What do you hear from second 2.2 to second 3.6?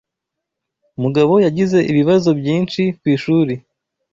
byinshi kwishuri.